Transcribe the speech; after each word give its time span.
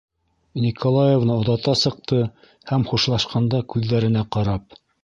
Николаевна 0.63 1.35
оҙата 1.43 1.75
сыҡты 1.83 2.23
һәм 2.73 2.89
хушлашҡанда 2.91 3.65
күҙҙәренә 3.77 4.27
ҡарап: 4.39 4.83